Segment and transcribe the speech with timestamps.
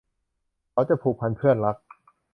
[0.71, 1.77] เขาจะผูกพัน เพื่อนรัก